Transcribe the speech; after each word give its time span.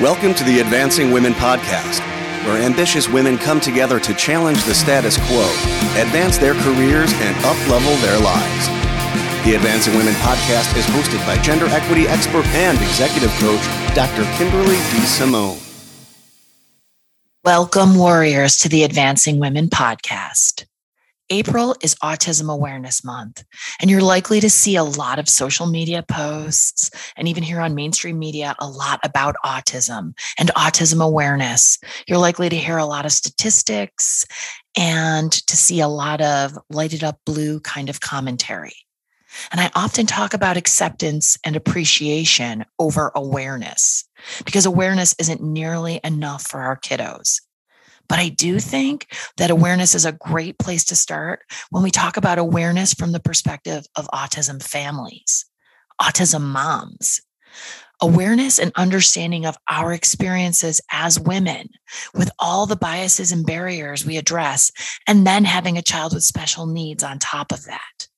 Welcome 0.00 0.34
to 0.34 0.42
the 0.42 0.58
Advancing 0.58 1.12
Women 1.12 1.34
Podcast, 1.34 2.00
where 2.44 2.60
ambitious 2.60 3.08
women 3.08 3.38
come 3.38 3.60
together 3.60 4.00
to 4.00 4.12
challenge 4.14 4.64
the 4.64 4.74
status 4.74 5.16
quo, 5.28 5.44
advance 6.02 6.36
their 6.36 6.54
careers, 6.54 7.12
and 7.12 7.36
uplevel 7.44 7.94
their 8.02 8.18
lives. 8.18 8.66
The 9.46 9.54
Advancing 9.54 9.96
Women 9.96 10.14
Podcast 10.14 10.76
is 10.76 10.84
hosted 10.86 11.24
by 11.24 11.40
gender 11.42 11.66
equity 11.66 12.08
expert 12.08 12.44
and 12.46 12.76
executive 12.78 13.30
coach, 13.38 13.62
Dr. 13.94 14.24
Kimberly 14.36 14.74
D. 14.74 15.06
Simone. 15.06 15.58
Welcome, 17.44 17.94
warriors, 17.94 18.56
to 18.56 18.68
the 18.68 18.82
Advancing 18.82 19.38
Women 19.38 19.68
Podcast. 19.68 20.64
April 21.30 21.74
is 21.82 21.94
Autism 21.96 22.52
Awareness 22.52 23.02
Month, 23.02 23.44
and 23.80 23.90
you're 23.90 24.02
likely 24.02 24.40
to 24.40 24.50
see 24.50 24.76
a 24.76 24.84
lot 24.84 25.18
of 25.18 25.28
social 25.28 25.66
media 25.66 26.04
posts 26.06 26.90
and 27.16 27.26
even 27.26 27.42
here 27.42 27.60
on 27.60 27.74
mainstream 27.74 28.18
media 28.18 28.54
a 28.58 28.68
lot 28.68 29.00
about 29.02 29.34
autism 29.44 30.12
and 30.38 30.50
autism 30.50 31.02
awareness. 31.02 31.78
You're 32.06 32.18
likely 32.18 32.50
to 32.50 32.56
hear 32.56 32.76
a 32.76 32.84
lot 32.84 33.06
of 33.06 33.12
statistics 33.12 34.26
and 34.76 35.32
to 35.32 35.56
see 35.56 35.80
a 35.80 35.88
lot 35.88 36.20
of 36.20 36.58
lighted 36.68 37.02
up 37.02 37.18
blue 37.24 37.58
kind 37.60 37.88
of 37.88 38.00
commentary. 38.00 38.74
And 39.50 39.60
I 39.60 39.70
often 39.74 40.06
talk 40.06 40.34
about 40.34 40.58
acceptance 40.58 41.38
and 41.42 41.56
appreciation 41.56 42.66
over 42.78 43.10
awareness 43.14 44.04
because 44.44 44.66
awareness 44.66 45.14
isn't 45.18 45.42
nearly 45.42 46.00
enough 46.04 46.46
for 46.46 46.60
our 46.60 46.78
kiddos. 46.78 47.40
But 48.08 48.18
I 48.18 48.28
do 48.28 48.60
think 48.60 49.06
that 49.36 49.50
awareness 49.50 49.94
is 49.94 50.04
a 50.04 50.12
great 50.12 50.58
place 50.58 50.84
to 50.84 50.96
start 50.96 51.42
when 51.70 51.82
we 51.82 51.90
talk 51.90 52.16
about 52.16 52.38
awareness 52.38 52.94
from 52.94 53.12
the 53.12 53.20
perspective 53.20 53.86
of 53.96 54.08
autism 54.14 54.62
families, 54.62 55.46
autism 56.00 56.42
moms. 56.42 57.20
Awareness 58.02 58.58
and 58.58 58.72
understanding 58.74 59.46
of 59.46 59.56
our 59.70 59.92
experiences 59.92 60.80
as 60.90 61.18
women 61.20 61.68
with 62.12 62.30
all 62.40 62.66
the 62.66 62.76
biases 62.76 63.30
and 63.30 63.46
barriers 63.46 64.04
we 64.04 64.16
address, 64.16 64.72
and 65.06 65.24
then 65.24 65.44
having 65.44 65.78
a 65.78 65.82
child 65.82 66.12
with 66.12 66.24
special 66.24 66.66
needs 66.66 67.04
on 67.04 67.20
top 67.20 67.52
of 67.52 67.64
that. 67.66 68.08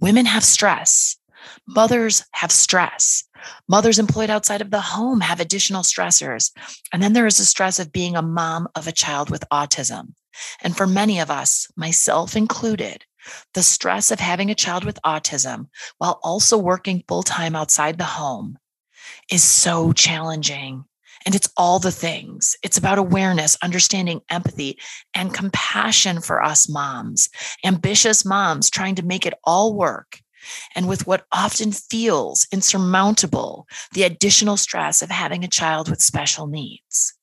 Women 0.00 0.26
have 0.26 0.44
stress. 0.44 1.16
Mothers 1.66 2.24
have 2.32 2.52
stress. 2.52 3.24
Mothers 3.68 3.98
employed 3.98 4.30
outside 4.30 4.60
of 4.60 4.70
the 4.70 4.80
home 4.80 5.20
have 5.20 5.40
additional 5.40 5.82
stressors. 5.82 6.50
And 6.92 7.02
then 7.02 7.12
there 7.12 7.26
is 7.26 7.38
the 7.38 7.44
stress 7.44 7.78
of 7.78 7.92
being 7.92 8.16
a 8.16 8.22
mom 8.22 8.68
of 8.74 8.86
a 8.86 8.92
child 8.92 9.30
with 9.30 9.48
autism. 9.52 10.14
And 10.62 10.76
for 10.76 10.86
many 10.86 11.18
of 11.20 11.30
us, 11.30 11.68
myself 11.76 12.36
included, 12.36 13.04
the 13.54 13.62
stress 13.62 14.10
of 14.10 14.20
having 14.20 14.50
a 14.50 14.54
child 14.54 14.84
with 14.84 14.98
autism 15.04 15.68
while 15.98 16.18
also 16.22 16.56
working 16.56 17.04
full 17.06 17.22
time 17.22 17.54
outside 17.54 17.98
the 17.98 18.04
home 18.04 18.58
is 19.30 19.42
so 19.42 19.92
challenging. 19.92 20.84
And 21.26 21.34
it's 21.34 21.50
all 21.56 21.78
the 21.78 21.90
things. 21.90 22.56
It's 22.62 22.78
about 22.78 22.96
awareness, 22.96 23.58
understanding 23.62 24.20
empathy, 24.30 24.78
and 25.14 25.34
compassion 25.34 26.20
for 26.20 26.42
us 26.42 26.68
moms, 26.68 27.28
ambitious 27.64 28.24
moms 28.24 28.70
trying 28.70 28.94
to 28.94 29.04
make 29.04 29.26
it 29.26 29.34
all 29.44 29.74
work 29.74 30.20
and 30.74 30.88
with 30.88 31.06
what 31.06 31.26
often 31.32 31.72
feels 31.72 32.46
insurmountable, 32.52 33.66
the 33.92 34.02
additional 34.02 34.56
stress 34.56 35.02
of 35.02 35.10
having 35.10 35.44
a 35.44 35.48
child 35.48 35.88
with 35.88 36.02
special 36.02 36.46
needs. 36.46 37.14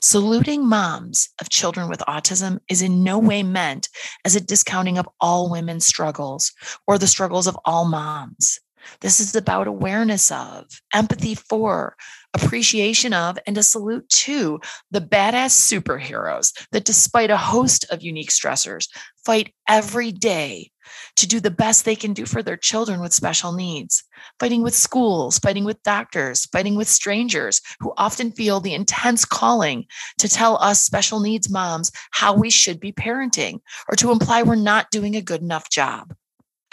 Saluting 0.00 0.66
moms 0.66 1.28
of 1.40 1.50
children 1.50 1.88
with 1.88 2.00
autism 2.00 2.58
is 2.68 2.82
in 2.82 3.04
no 3.04 3.18
way 3.18 3.42
meant 3.42 3.88
as 4.24 4.34
a 4.34 4.40
discounting 4.40 4.98
of 4.98 5.08
all 5.20 5.50
women's 5.50 5.86
struggles 5.86 6.52
or 6.86 6.98
the 6.98 7.06
struggles 7.06 7.46
of 7.46 7.58
all 7.64 7.84
moms. 7.84 8.58
This 9.00 9.20
is 9.20 9.36
about 9.36 9.68
awareness 9.68 10.30
of, 10.32 10.66
empathy 10.92 11.36
for, 11.36 11.96
appreciation 12.34 13.12
of, 13.14 13.38
and 13.46 13.56
a 13.56 13.62
salute 13.62 14.08
to 14.08 14.60
the 14.90 15.00
badass 15.00 15.52
superheroes 15.52 16.52
that, 16.72 16.84
despite 16.84 17.30
a 17.30 17.36
host 17.36 17.84
of 17.90 18.02
unique 18.02 18.30
stressors, 18.30 18.88
fight 19.24 19.54
every 19.68 20.10
day 20.10 20.71
to 21.16 21.26
do 21.26 21.40
the 21.40 21.50
best 21.50 21.84
they 21.84 21.96
can 21.96 22.12
do 22.12 22.26
for 22.26 22.42
their 22.42 22.56
children 22.56 23.00
with 23.00 23.12
special 23.12 23.52
needs, 23.52 24.04
fighting 24.38 24.62
with 24.62 24.74
schools, 24.74 25.38
fighting 25.38 25.64
with 25.64 25.82
doctors, 25.82 26.46
fighting 26.46 26.74
with 26.74 26.88
strangers 26.88 27.60
who 27.80 27.92
often 27.96 28.32
feel 28.32 28.60
the 28.60 28.74
intense 28.74 29.24
calling 29.24 29.86
to 30.18 30.28
tell 30.28 30.56
us 30.62 30.82
special 30.82 31.20
needs 31.20 31.50
moms 31.50 31.90
how 32.12 32.34
we 32.34 32.50
should 32.50 32.80
be 32.80 32.92
parenting 32.92 33.60
or 33.88 33.96
to 33.96 34.10
imply 34.10 34.42
we're 34.42 34.54
not 34.54 34.90
doing 34.90 35.16
a 35.16 35.22
good 35.22 35.42
enough 35.42 35.68
job. 35.70 36.14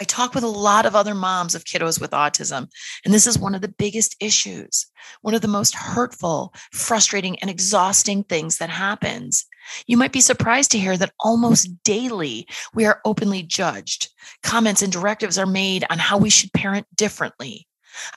I 0.00 0.04
talk 0.04 0.34
with 0.34 0.44
a 0.44 0.48
lot 0.48 0.86
of 0.86 0.96
other 0.96 1.14
moms 1.14 1.54
of 1.54 1.64
kiddos 1.64 2.00
with 2.00 2.12
autism, 2.12 2.68
and 3.04 3.12
this 3.12 3.26
is 3.26 3.38
one 3.38 3.54
of 3.54 3.60
the 3.60 3.68
biggest 3.68 4.16
issues, 4.18 4.86
one 5.20 5.34
of 5.34 5.42
the 5.42 5.48
most 5.48 5.74
hurtful, 5.74 6.54
frustrating, 6.72 7.38
and 7.40 7.50
exhausting 7.50 8.24
things 8.24 8.56
that 8.58 8.70
happens. 8.70 9.44
You 9.86 9.98
might 9.98 10.12
be 10.12 10.22
surprised 10.22 10.70
to 10.70 10.78
hear 10.78 10.96
that 10.96 11.12
almost 11.20 11.82
daily 11.84 12.48
we 12.72 12.86
are 12.86 13.02
openly 13.04 13.42
judged. 13.42 14.08
Comments 14.42 14.80
and 14.80 14.90
directives 14.90 15.36
are 15.36 15.46
made 15.46 15.84
on 15.90 15.98
how 15.98 16.16
we 16.16 16.30
should 16.30 16.52
parent 16.54 16.86
differently. 16.96 17.66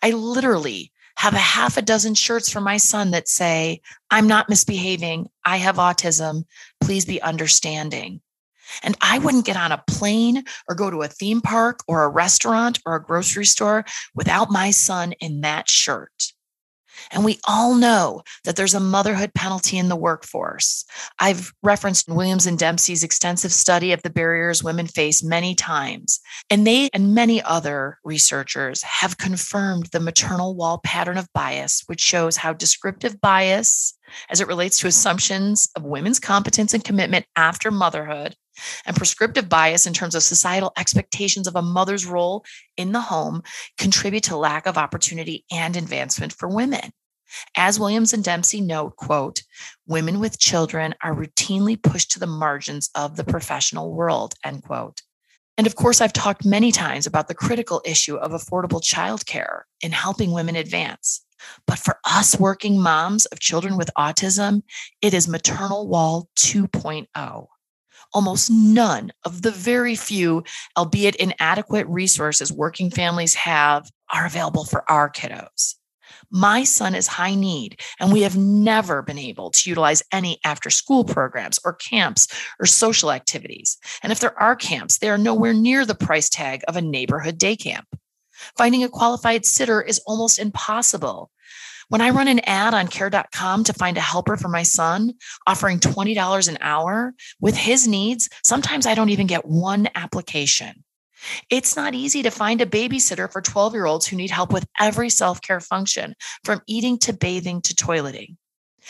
I 0.01 0.11
literally 0.11 0.93
have 1.17 1.33
a 1.33 1.37
half 1.37 1.77
a 1.77 1.81
dozen 1.81 2.15
shirts 2.15 2.49
for 2.49 2.61
my 2.61 2.77
son 2.77 3.11
that 3.11 3.27
say, 3.27 3.81
I'm 4.09 4.27
not 4.27 4.49
misbehaving. 4.49 5.27
I 5.43 5.57
have 5.57 5.75
autism. 5.75 6.45
Please 6.81 7.05
be 7.05 7.21
understanding. 7.21 8.21
And 8.81 8.95
I 9.01 9.19
wouldn't 9.19 9.45
get 9.45 9.57
on 9.57 9.71
a 9.71 9.83
plane 9.87 10.43
or 10.67 10.75
go 10.75 10.89
to 10.89 11.01
a 11.01 11.07
theme 11.07 11.41
park 11.41 11.81
or 11.87 12.03
a 12.03 12.09
restaurant 12.09 12.79
or 12.85 12.95
a 12.95 13.03
grocery 13.03 13.45
store 13.45 13.85
without 14.15 14.49
my 14.49 14.71
son 14.71 15.13
in 15.13 15.41
that 15.41 15.69
shirt. 15.69 16.33
And 17.11 17.25
we 17.25 17.39
all 17.47 17.75
know 17.75 18.23
that 18.43 18.55
there's 18.55 18.73
a 18.73 18.79
motherhood 18.79 19.33
penalty 19.33 19.77
in 19.77 19.89
the 19.89 19.95
workforce. 19.95 20.85
I've 21.19 21.51
referenced 21.63 22.07
Williams 22.07 22.45
and 22.45 22.57
Dempsey's 22.57 23.03
extensive 23.03 23.51
study 23.51 23.91
of 23.91 24.01
the 24.03 24.09
barriers 24.09 24.63
women 24.63 24.87
face 24.87 25.23
many 25.23 25.55
times. 25.55 26.19
And 26.49 26.65
they 26.65 26.89
and 26.93 27.15
many 27.15 27.41
other 27.41 27.99
researchers 28.03 28.81
have 28.83 29.17
confirmed 29.17 29.87
the 29.87 29.99
maternal 29.99 30.55
wall 30.55 30.79
pattern 30.83 31.17
of 31.17 31.31
bias, 31.33 31.83
which 31.87 32.01
shows 32.01 32.37
how 32.37 32.53
descriptive 32.53 33.19
bias, 33.21 33.97
as 34.29 34.41
it 34.41 34.47
relates 34.47 34.77
to 34.79 34.87
assumptions 34.87 35.69
of 35.75 35.83
women's 35.83 36.19
competence 36.19 36.73
and 36.73 36.83
commitment 36.83 37.25
after 37.35 37.71
motherhood, 37.71 38.35
and 38.85 38.95
prescriptive 38.95 39.49
bias 39.49 39.85
in 39.85 39.93
terms 39.93 40.15
of 40.15 40.23
societal 40.23 40.73
expectations 40.77 41.47
of 41.47 41.55
a 41.55 41.61
mother's 41.61 42.05
role 42.05 42.43
in 42.77 42.91
the 42.91 43.01
home 43.01 43.41
contribute 43.77 44.23
to 44.23 44.37
lack 44.37 44.65
of 44.65 44.77
opportunity 44.77 45.45
and 45.51 45.75
advancement 45.75 46.33
for 46.33 46.47
women. 46.47 46.91
As 47.55 47.79
Williams 47.79 48.13
and 48.13 48.23
Dempsey 48.23 48.61
note, 48.61 48.95
quote, 48.95 49.41
women 49.87 50.19
with 50.19 50.39
children 50.39 50.93
are 51.01 51.15
routinely 51.15 51.81
pushed 51.81 52.11
to 52.11 52.19
the 52.19 52.27
margins 52.27 52.89
of 52.93 53.15
the 53.15 53.23
professional 53.23 53.93
world, 53.93 54.35
end 54.43 54.63
quote. 54.63 55.01
And 55.57 55.67
of 55.67 55.75
course, 55.75 56.01
I've 56.01 56.13
talked 56.13 56.45
many 56.45 56.71
times 56.71 57.05
about 57.05 57.27
the 57.27 57.35
critical 57.35 57.81
issue 57.85 58.15
of 58.15 58.31
affordable 58.31 58.81
childcare 58.81 59.61
in 59.81 59.91
helping 59.91 60.31
women 60.31 60.55
advance. 60.55 61.23
But 61.67 61.79
for 61.79 61.99
us 62.05 62.39
working 62.39 62.81
moms 62.81 63.25
of 63.27 63.39
children 63.39 63.77
with 63.77 63.89
autism, 63.97 64.63
it 65.01 65.13
is 65.13 65.27
maternal 65.27 65.87
wall 65.87 66.29
2.0 66.37 67.47
almost 68.13 68.49
none 68.51 69.11
of 69.25 69.41
the 69.41 69.51
very 69.51 69.95
few, 69.95 70.43
albeit 70.77 71.15
inadequate 71.15 71.87
resources 71.87 72.51
working 72.51 72.89
families 72.89 73.33
have 73.35 73.89
are 74.13 74.25
available 74.25 74.65
for 74.65 74.89
our 74.89 75.09
kiddos. 75.09 75.75
My 76.29 76.63
son 76.63 76.95
is 76.95 77.07
high 77.07 77.35
need, 77.35 77.79
and 77.99 78.11
we 78.11 78.21
have 78.21 78.37
never 78.37 79.01
been 79.01 79.19
able 79.19 79.51
to 79.51 79.69
utilize 79.69 80.01
any 80.11 80.39
after 80.43 80.69
school 80.69 81.03
programs 81.03 81.59
or 81.63 81.73
camps 81.73 82.27
or 82.59 82.65
social 82.65 83.11
activities. 83.11 83.77
And 84.01 84.11
if 84.11 84.19
there 84.19 84.39
are 84.41 84.55
camps, 84.55 84.97
they 84.97 85.09
are 85.09 85.17
nowhere 85.17 85.53
near 85.53 85.85
the 85.85 85.95
price 85.95 86.29
tag 86.29 86.63
of 86.67 86.75
a 86.75 86.81
neighborhood 86.81 87.37
day 87.37 87.55
camp. 87.55 87.87
Finding 88.57 88.83
a 88.83 88.89
qualified 88.89 89.45
sitter 89.45 89.81
is 89.81 90.01
almost 90.07 90.39
impossible. 90.39 91.29
When 91.93 92.01
I 92.01 92.09
run 92.09 92.27
an 92.27 92.39
ad 92.47 92.73
on 92.73 92.87
care.com 92.87 93.65
to 93.65 93.73
find 93.73 93.99
a 93.99 94.01
helper 94.01 94.35
for 94.35 94.47
my 94.47 94.63
son, 94.63 95.13
offering 95.45 95.77
$20 95.77 96.47
an 96.47 96.57
hour 96.59 97.13
with 97.39 97.55
his 97.55 97.87
needs, 97.87 98.31
sometimes 98.43 98.87
I 98.87 98.95
don't 98.95 99.11
even 99.11 99.27
get 99.27 99.45
one 99.45 99.87
application. 99.93 100.83
It's 101.51 101.75
not 101.75 101.93
easy 101.93 102.23
to 102.23 102.31
find 102.31 102.61
a 102.61 102.65
babysitter 102.65 103.31
for 103.31 103.43
12 103.43 103.75
year 103.75 103.85
olds 103.85 104.07
who 104.07 104.17
need 104.17 104.31
help 104.31 104.51
with 104.51 104.65
every 104.79 105.11
self 105.11 105.39
care 105.41 105.59
function, 105.59 106.15
from 106.43 106.63
eating 106.65 106.97
to 106.97 107.13
bathing 107.13 107.61
to 107.61 107.75
toileting. 107.75 108.37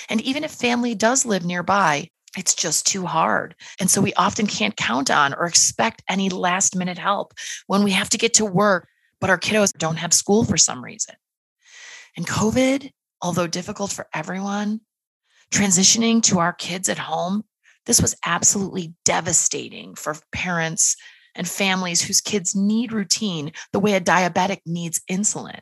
And 0.08 0.22
even 0.22 0.46
if 0.46 0.52
family 0.52 0.96
does 0.96 1.26
live 1.26 1.44
nearby, 1.44 2.08
it's 2.38 2.56
just 2.56 2.88
too 2.88 3.06
hard. 3.06 3.54
And 3.82 3.92
so 3.92 4.00
we 4.00 4.14
often 4.14 4.48
can't 4.48 4.78
count 4.78 5.12
on 5.12 5.34
or 5.34 5.46
expect 5.46 6.04
any 6.08 6.30
last 6.30 6.74
minute 6.74 6.98
help 6.98 7.34
when 7.68 7.84
we 7.84 7.92
have 7.92 8.10
to 8.12 8.18
get 8.18 8.36
to 8.36 8.46
work, 8.46 8.88
but 9.20 9.30
our 9.30 9.38
kiddos 9.38 9.74
don't 9.74 9.98
have 9.98 10.14
school 10.14 10.46
for 10.46 10.56
some 10.56 10.82
reason. 10.82 11.16
And 12.16 12.28
COVID, 12.28 12.92
although 13.22 13.48
difficult 13.48 13.92
for 13.92 14.08
everyone, 14.14 14.82
transitioning 15.52 16.22
to 16.24 16.40
our 16.40 16.54
kids 16.54 16.90
at 16.90 17.00
home, 17.00 17.44
this 17.86 18.02
was 18.02 18.16
absolutely 18.26 18.94
devastating 19.04 19.96
for 19.96 20.16
parents 20.32 20.96
and 21.36 21.48
families 21.48 22.02
whose 22.02 22.22
kids 22.22 22.56
need 22.56 22.92
routine 22.92 23.52
the 23.72 23.80
way 23.80 23.94
a 23.94 24.02
diabetic 24.02 24.60
needs 24.66 25.02
insulin. 25.10 25.60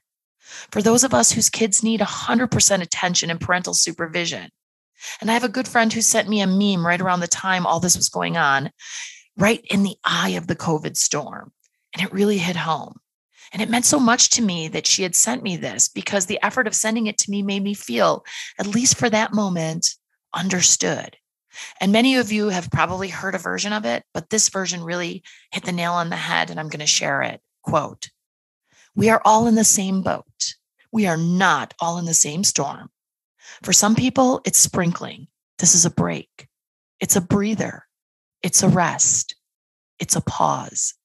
For 0.72 0.82
those 0.82 1.04
of 1.04 1.14
us 1.14 1.32
whose 1.32 1.50
kids 1.50 1.82
need 1.84 2.02
100% 2.02 2.82
attention 2.82 3.30
and 3.30 3.40
parental 3.40 3.74
supervision. 3.74 4.50
And 5.20 5.32
I 5.32 5.34
have 5.34 5.44
a 5.44 5.50
good 5.50 5.68
friend 5.68 5.92
who 5.92 6.02
sent 6.02 6.30
me 6.30 6.42
a 6.42 6.48
meme 6.48 6.86
right 6.86 7.02
around 7.02 7.22
the 7.22 7.28
time 7.28 7.66
all 7.66 7.80
this 7.80 7.96
was 7.96 8.10
going 8.10 8.38
on, 8.38 8.72
right 9.38 9.66
in 9.70 9.84
the 9.84 9.96
eye 10.04 10.32
of 10.32 10.48
the 10.48 10.56
COVID 10.56 10.98
storm. 10.98 11.52
And 11.94 12.06
it 12.06 12.14
really 12.14 12.38
hit 12.38 12.56
home. 12.56 13.00
And 13.52 13.62
it 13.62 13.70
meant 13.70 13.86
so 13.86 14.00
much 14.00 14.30
to 14.32 14.42
me 14.42 14.68
that 14.70 14.88
she 14.88 15.04
had 15.04 15.16
sent 15.16 15.44
me 15.44 15.58
this 15.58 15.90
because 15.90 16.26
the 16.26 16.40
effort 16.42 16.68
of 16.68 16.76
sending 16.76 17.08
it 17.08 17.18
to 17.20 17.32
me 17.32 17.42
made 17.42 17.64
me 17.64 17.74
feel, 17.74 18.24
at 18.58 18.68
least 18.68 18.98
for 18.98 19.10
that 19.10 19.34
moment, 19.34 19.96
understood. 20.34 21.18
And 21.82 21.92
many 21.92 22.16
of 22.16 22.32
you 22.32 22.48
have 22.48 22.72
probably 22.72 23.10
heard 23.10 23.36
a 23.36 23.40
version 23.40 23.74
of 23.74 23.84
it, 23.84 24.04
but 24.14 24.30
this 24.30 24.48
version 24.48 24.84
really 24.84 25.22
hit 25.52 25.66
the 25.66 25.74
nail 25.74 25.92
on 25.92 26.10
the 26.10 26.16
head, 26.16 26.50
and 26.50 26.60
I'm 26.60 26.70
going 26.70 26.80
to 26.80 26.86
share 26.86 27.22
it. 27.24 27.42
Quote 27.62 28.10
We 28.96 29.10
are 29.10 29.22
all 29.26 29.48
in 29.48 29.56
the 29.56 29.66
same 29.66 30.02
boat. 30.02 30.56
We 30.94 31.08
are 31.08 31.18
not 31.18 31.74
all 31.80 31.98
in 31.98 32.06
the 32.06 32.14
same 32.14 32.46
storm. 32.46 32.90
For 33.64 33.74
some 33.74 33.96
people, 33.96 34.42
it's 34.46 34.60
sprinkling. 34.60 35.28
This 35.60 35.76
is 35.76 35.86
a 35.86 35.92
break, 35.92 36.48
it's 37.02 37.18
a 37.18 37.22
breather, 37.22 37.86
it's 38.42 38.64
a 38.64 38.70
rest, 38.70 39.36
it's 40.00 40.16
a 40.16 40.22
pause 40.22 40.96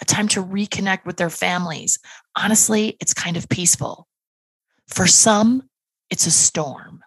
a 0.00 0.04
time 0.04 0.28
to 0.28 0.44
reconnect 0.44 1.04
with 1.04 1.16
their 1.16 1.30
families. 1.30 1.98
Honestly, 2.36 2.96
it's 3.00 3.14
kind 3.14 3.36
of 3.36 3.48
peaceful. 3.48 4.06
For 4.88 5.06
some, 5.06 5.68
it's 6.10 6.26
a 6.26 6.30
storm. 6.30 7.02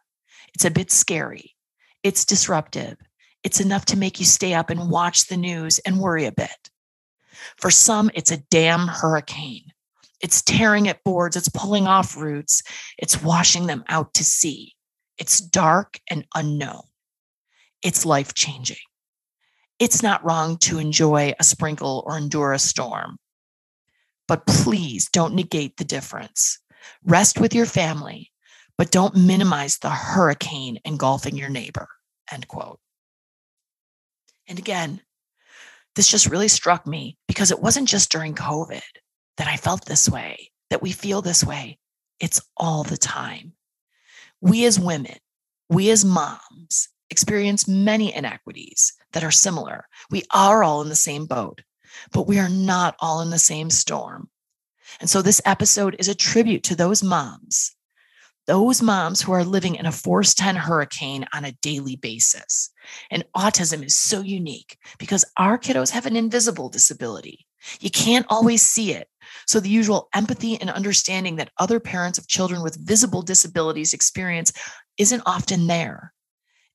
It's 0.53 0.65
a 0.65 0.71
bit 0.71 0.91
scary. 0.91 1.55
It's 2.03 2.25
disruptive. 2.25 2.97
It's 3.43 3.59
enough 3.59 3.85
to 3.85 3.97
make 3.97 4.19
you 4.19 4.25
stay 4.25 4.53
up 4.53 4.69
and 4.69 4.89
watch 4.89 5.27
the 5.27 5.37
news 5.37 5.79
and 5.79 5.99
worry 5.99 6.25
a 6.25 6.31
bit. 6.31 6.69
For 7.57 7.71
some, 7.71 8.11
it's 8.13 8.31
a 8.31 8.43
damn 8.49 8.87
hurricane. 8.87 9.65
It's 10.21 10.41
tearing 10.41 10.89
at 10.89 11.03
boards, 11.05 11.37
it's 11.37 11.47
pulling 11.47 11.87
off 11.87 12.17
roots, 12.17 12.61
it's 12.97 13.23
washing 13.23 13.67
them 13.67 13.85
out 13.87 14.13
to 14.15 14.23
sea. 14.25 14.73
It's 15.17 15.39
dark 15.39 15.99
and 16.09 16.25
unknown. 16.35 16.83
It's 17.81 18.05
life 18.05 18.33
changing 18.33 18.77
it's 19.79 20.03
not 20.03 20.23
wrong 20.23 20.57
to 20.57 20.77
enjoy 20.77 21.33
a 21.39 21.43
sprinkle 21.43 22.03
or 22.05 22.17
endure 22.17 22.51
a 22.51 22.59
storm. 22.59 23.17
But 24.27 24.45
please 24.45 25.09
don't 25.09 25.33
negate 25.33 25.77
the 25.77 25.85
difference. 25.85 26.59
Rest 27.03 27.39
with 27.39 27.55
your 27.55 27.65
family, 27.65 28.31
but 28.77 28.91
don't 28.91 29.15
minimize 29.15 29.79
the 29.79 29.89
hurricane 29.89 30.79
engulfing 30.85 31.35
your 31.35 31.49
neighbor. 31.49 31.87
End 32.31 32.47
quote. 32.47 32.79
And 34.47 34.59
again, 34.59 35.01
this 35.95 36.07
just 36.07 36.29
really 36.29 36.47
struck 36.47 36.85
me 36.85 37.17
because 37.27 37.51
it 37.51 37.61
wasn't 37.61 37.87
just 37.87 38.11
during 38.11 38.35
COVID 38.35 38.81
that 39.37 39.47
I 39.47 39.57
felt 39.57 39.85
this 39.85 40.09
way, 40.09 40.51
that 40.69 40.81
we 40.81 40.91
feel 40.91 41.21
this 41.21 41.43
way. 41.43 41.79
It's 42.19 42.41
all 42.57 42.83
the 42.83 42.97
time. 42.97 43.53
We 44.41 44.65
as 44.65 44.79
women, 44.79 45.17
we 45.69 45.89
as 45.89 46.03
moms 46.05 46.89
experience 47.09 47.67
many 47.67 48.13
inequities 48.13 48.93
that 49.13 49.23
are 49.23 49.31
similar. 49.31 49.87
We 50.09 50.23
are 50.31 50.63
all 50.63 50.81
in 50.81 50.89
the 50.89 50.95
same 50.95 51.25
boat, 51.25 51.61
but 52.11 52.27
we 52.27 52.39
are 52.39 52.49
not 52.49 52.95
all 52.99 53.21
in 53.21 53.29
the 53.29 53.39
same 53.39 53.69
storm. 53.69 54.29
And 54.99 55.09
so 55.09 55.21
this 55.21 55.41
episode 55.45 55.95
is 55.99 56.07
a 56.07 56.15
tribute 56.15 56.63
to 56.63 56.75
those 56.75 57.03
moms, 57.03 57.75
those 58.47 58.81
moms 58.81 59.21
who 59.21 59.31
are 59.31 59.43
living 59.43 59.75
in 59.75 59.85
a 59.85 59.91
force 59.91 60.33
10 60.33 60.55
hurricane 60.55 61.25
on 61.33 61.45
a 61.45 61.51
daily 61.61 61.95
basis. 61.95 62.71
And 63.11 63.25
autism 63.35 63.85
is 63.85 63.95
so 63.95 64.21
unique 64.21 64.77
because 64.97 65.25
our 65.37 65.57
kiddos 65.57 65.91
have 65.91 66.05
an 66.05 66.15
invisible 66.15 66.69
disability. 66.69 67.45
You 67.79 67.91
can't 67.91 68.25
always 68.29 68.61
see 68.61 68.93
it. 68.93 69.07
So 69.45 69.59
the 69.59 69.69
usual 69.69 70.09
empathy 70.15 70.59
and 70.59 70.69
understanding 70.69 71.35
that 71.35 71.51
other 71.59 71.79
parents 71.79 72.17
of 72.17 72.27
children 72.27 72.63
with 72.63 72.87
visible 72.87 73.21
disabilities 73.21 73.93
experience 73.93 74.51
isn't 74.97 75.23
often 75.25 75.67
there. 75.67 76.13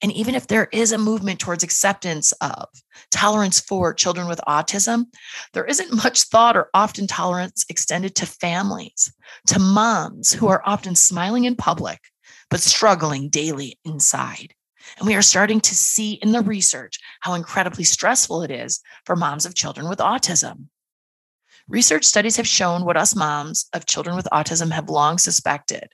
And 0.05 0.13
even 0.13 0.35
if 0.35 0.49
there 0.49 0.69
is 0.71 0.93
a 0.93 0.99
movement 0.99 1.41
towards 1.41 1.65
acceptance 1.65 2.33
of 2.43 2.69
tolerance 3.11 3.59
for 3.59 3.95
children 3.95 4.29
with 4.29 4.39
autism, 4.47 5.07
there 5.55 5.65
isn't 5.65 5.95
much 6.05 6.25
thought 6.25 6.59
or 6.59 6.69
often 6.75 7.07
tolerance 7.07 7.65
extended 7.71 8.15
to 8.17 8.27
families, 8.27 9.11
to 9.47 9.59
moms 9.59 10.31
who 10.31 10.47
are 10.49 10.63
often 10.67 10.95
smiling 10.95 11.47
in 11.47 11.57
public, 11.57 12.01
but 12.51 12.61
struggling 12.61 13.31
daily 13.31 13.79
inside. 13.87 14.53
And 14.99 15.07
we 15.07 15.15
are 15.15 15.23
starting 15.23 15.61
to 15.63 15.75
see 15.75 16.13
in 16.13 16.33
the 16.33 16.43
research 16.43 16.99
how 17.21 17.33
incredibly 17.33 17.85
stressful 17.85 18.43
it 18.43 18.51
is 18.51 18.83
for 19.07 19.17
moms 19.17 19.47
of 19.47 19.55
children 19.55 19.89
with 19.89 20.01
autism. 20.01 20.67
Research 21.67 22.05
studies 22.05 22.37
have 22.37 22.47
shown 22.47 22.85
what 22.85 22.99
us 22.99 23.17
moms 23.17 23.71
of 23.73 23.87
children 23.87 24.17
with 24.17 24.29
autism 24.31 24.71
have 24.71 24.91
long 24.91 25.17
suspected, 25.17 25.89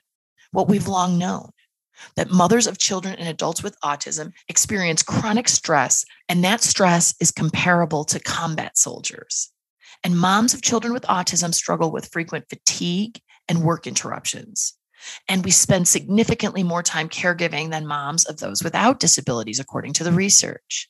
what 0.51 0.67
we've 0.67 0.89
long 0.89 1.17
known 1.17 1.51
that 2.15 2.31
mothers 2.31 2.67
of 2.67 2.77
children 2.77 3.15
and 3.15 3.27
adults 3.27 3.63
with 3.63 3.79
autism 3.81 4.31
experience 4.47 5.03
chronic 5.03 5.47
stress, 5.47 6.05
and 6.29 6.43
that 6.43 6.61
stress 6.61 7.13
is 7.19 7.31
comparable 7.31 8.03
to 8.05 8.19
combat 8.19 8.77
soldiers. 8.77 9.51
And 10.03 10.17
moms 10.17 10.53
of 10.53 10.61
children 10.61 10.93
with 10.93 11.03
autism 11.03 11.53
struggle 11.53 11.91
with 11.91 12.11
frequent 12.11 12.45
fatigue 12.49 13.19
and 13.47 13.63
work 13.63 13.85
interruptions. 13.85 14.73
And 15.27 15.43
we 15.43 15.51
spend 15.51 15.87
significantly 15.87 16.63
more 16.63 16.83
time 16.83 17.09
caregiving 17.09 17.71
than 17.71 17.87
moms 17.87 18.25
of 18.25 18.37
those 18.37 18.63
without 18.63 18.99
disabilities, 18.99 19.59
according 19.59 19.93
to 19.93 20.03
the 20.03 20.11
research. 20.11 20.89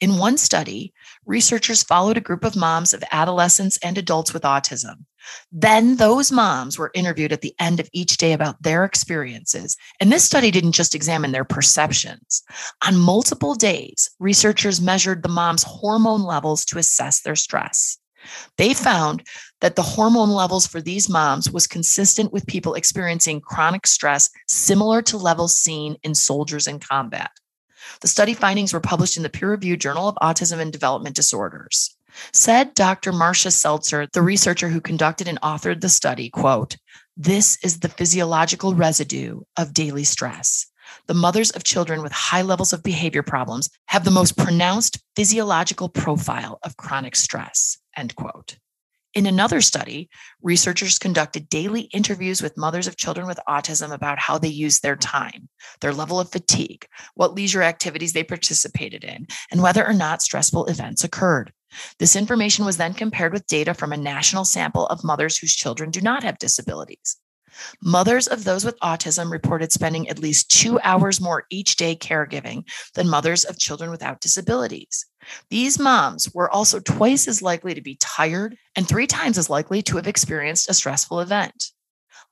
In 0.00 0.18
one 0.18 0.38
study, 0.38 0.92
researchers 1.26 1.82
followed 1.82 2.16
a 2.16 2.20
group 2.20 2.44
of 2.44 2.56
moms 2.56 2.92
of 2.92 3.04
adolescents 3.12 3.78
and 3.82 3.98
adults 3.98 4.32
with 4.32 4.42
autism. 4.42 5.04
Then 5.50 5.96
those 5.96 6.32
moms 6.32 6.78
were 6.78 6.90
interviewed 6.94 7.32
at 7.32 7.40
the 7.40 7.54
end 7.58 7.80
of 7.80 7.88
each 7.92 8.16
day 8.16 8.32
about 8.32 8.62
their 8.62 8.84
experiences. 8.84 9.76
And 10.00 10.10
this 10.10 10.24
study 10.24 10.50
didn't 10.50 10.72
just 10.72 10.94
examine 10.94 11.32
their 11.32 11.44
perceptions. 11.44 12.42
On 12.86 12.96
multiple 12.96 13.54
days, 13.54 14.10
researchers 14.18 14.80
measured 14.80 15.22
the 15.22 15.28
moms' 15.28 15.62
hormone 15.62 16.22
levels 16.22 16.64
to 16.66 16.78
assess 16.78 17.20
their 17.20 17.36
stress. 17.36 17.98
They 18.56 18.74
found 18.74 19.26
that 19.60 19.76
the 19.76 19.82
hormone 19.82 20.30
levels 20.30 20.66
for 20.66 20.80
these 20.80 21.08
moms 21.08 21.50
was 21.50 21.66
consistent 21.66 22.32
with 22.32 22.46
people 22.46 22.74
experiencing 22.74 23.40
chronic 23.40 23.86
stress 23.86 24.30
similar 24.48 25.02
to 25.02 25.16
levels 25.16 25.58
seen 25.58 25.96
in 26.02 26.14
soldiers 26.14 26.66
in 26.66 26.78
combat. 26.78 27.30
The 28.00 28.08
study 28.08 28.34
findings 28.34 28.72
were 28.72 28.80
published 28.80 29.16
in 29.16 29.22
the 29.22 29.28
peer 29.28 29.50
reviewed 29.50 29.80
Journal 29.80 30.08
of 30.08 30.16
Autism 30.22 30.60
and 30.60 30.72
Development 30.72 31.16
Disorders. 31.16 31.96
Said 32.32 32.74
Dr. 32.74 33.12
Marsha 33.12 33.52
Seltzer, 33.52 34.06
the 34.12 34.22
researcher 34.22 34.68
who 34.68 34.80
conducted 34.80 35.28
and 35.28 35.40
authored 35.40 35.80
the 35.80 35.88
study, 35.88 36.30
quote, 36.30 36.76
this 37.16 37.58
is 37.62 37.80
the 37.80 37.88
physiological 37.88 38.74
residue 38.74 39.42
of 39.58 39.74
daily 39.74 40.04
stress. 40.04 40.66
The 41.06 41.14
mothers 41.14 41.50
of 41.50 41.64
children 41.64 42.02
with 42.02 42.12
high 42.12 42.42
levels 42.42 42.72
of 42.72 42.82
behavior 42.82 43.22
problems 43.22 43.68
have 43.86 44.04
the 44.04 44.10
most 44.10 44.36
pronounced 44.36 44.98
physiological 45.14 45.88
profile 45.88 46.58
of 46.62 46.76
chronic 46.76 47.16
stress, 47.16 47.78
end 47.96 48.14
quote. 48.16 48.56
In 49.14 49.26
another 49.26 49.60
study, 49.60 50.08
researchers 50.40 50.98
conducted 50.98 51.50
daily 51.50 51.82
interviews 51.92 52.40
with 52.40 52.56
mothers 52.56 52.86
of 52.86 52.96
children 52.96 53.26
with 53.26 53.38
autism 53.46 53.92
about 53.92 54.18
how 54.18 54.38
they 54.38 54.48
use 54.48 54.80
their 54.80 54.96
time, 54.96 55.50
their 55.82 55.92
level 55.92 56.18
of 56.18 56.32
fatigue, 56.32 56.86
what 57.14 57.34
leisure 57.34 57.62
activities 57.62 58.14
they 58.14 58.24
participated 58.24 59.04
in, 59.04 59.26
and 59.50 59.62
whether 59.62 59.86
or 59.86 59.92
not 59.92 60.22
stressful 60.22 60.64
events 60.64 61.04
occurred. 61.04 61.52
This 61.98 62.16
information 62.16 62.64
was 62.64 62.78
then 62.78 62.94
compared 62.94 63.34
with 63.34 63.46
data 63.46 63.74
from 63.74 63.92
a 63.92 63.98
national 63.98 64.46
sample 64.46 64.86
of 64.86 65.04
mothers 65.04 65.36
whose 65.36 65.54
children 65.54 65.90
do 65.90 66.00
not 66.00 66.22
have 66.22 66.38
disabilities. 66.38 67.18
Mothers 67.82 68.26
of 68.26 68.44
those 68.44 68.64
with 68.64 68.80
autism 68.80 69.30
reported 69.30 69.72
spending 69.72 70.08
at 70.08 70.18
least 70.18 70.50
two 70.50 70.80
hours 70.80 71.20
more 71.20 71.44
each 71.50 71.76
day 71.76 71.94
caregiving 71.94 72.64
than 72.94 73.10
mothers 73.10 73.44
of 73.44 73.58
children 73.58 73.90
without 73.90 74.20
disabilities. 74.20 75.04
These 75.50 75.78
moms 75.78 76.32
were 76.34 76.50
also 76.50 76.80
twice 76.80 77.28
as 77.28 77.42
likely 77.42 77.74
to 77.74 77.80
be 77.80 77.96
tired 78.00 78.56
and 78.76 78.86
three 78.86 79.06
times 79.06 79.38
as 79.38 79.50
likely 79.50 79.82
to 79.82 79.96
have 79.96 80.06
experienced 80.06 80.68
a 80.68 80.74
stressful 80.74 81.20
event. 81.20 81.70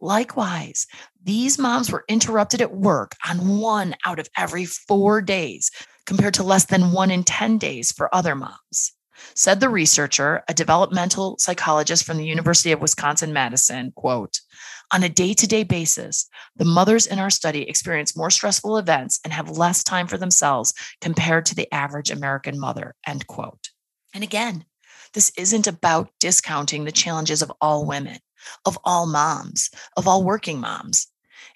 Likewise, 0.00 0.86
these 1.22 1.58
moms 1.58 1.90
were 1.90 2.04
interrupted 2.08 2.62
at 2.62 2.72
work 2.72 3.14
on 3.28 3.58
one 3.58 3.94
out 4.06 4.18
of 4.18 4.28
every 4.36 4.64
four 4.64 5.20
days, 5.20 5.70
compared 6.06 6.34
to 6.34 6.42
less 6.42 6.64
than 6.64 6.92
one 6.92 7.10
in 7.10 7.22
10 7.22 7.58
days 7.58 7.92
for 7.92 8.12
other 8.14 8.34
moms. 8.34 8.92
Said 9.34 9.60
the 9.60 9.68
researcher, 9.68 10.42
a 10.48 10.54
developmental 10.54 11.36
psychologist 11.38 12.04
from 12.04 12.16
the 12.16 12.26
University 12.26 12.72
of 12.72 12.80
Wisconsin 12.80 13.32
Madison, 13.32 13.92
quote, 13.94 14.40
on 14.92 15.02
a 15.02 15.08
day 15.08 15.34
to 15.34 15.46
day 15.46 15.62
basis, 15.62 16.28
the 16.56 16.64
mothers 16.64 17.06
in 17.06 17.18
our 17.18 17.30
study 17.30 17.68
experience 17.68 18.16
more 18.16 18.30
stressful 18.30 18.76
events 18.76 19.20
and 19.24 19.32
have 19.32 19.56
less 19.56 19.84
time 19.84 20.06
for 20.06 20.18
themselves 20.18 20.74
compared 21.00 21.46
to 21.46 21.54
the 21.54 21.72
average 21.72 22.10
American 22.10 22.58
mother. 22.58 22.94
End 23.06 23.26
quote. 23.26 23.70
And 24.14 24.24
again, 24.24 24.64
this 25.14 25.32
isn't 25.36 25.66
about 25.66 26.10
discounting 26.18 26.84
the 26.84 26.92
challenges 26.92 27.42
of 27.42 27.52
all 27.60 27.86
women, 27.86 28.18
of 28.64 28.78
all 28.84 29.06
moms, 29.06 29.70
of 29.96 30.06
all 30.06 30.24
working 30.24 30.60
moms. 30.60 31.08